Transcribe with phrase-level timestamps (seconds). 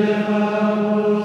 [0.00, 1.17] Amen.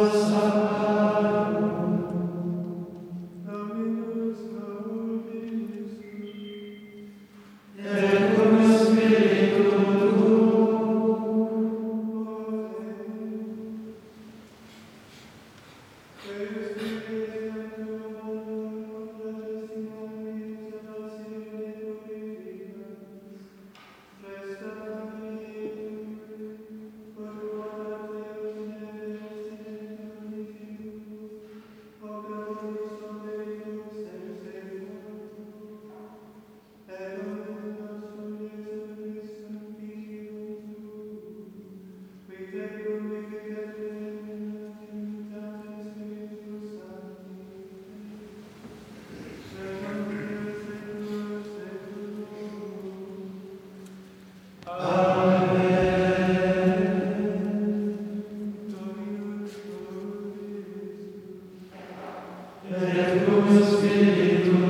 [62.71, 64.62] et cum spiritu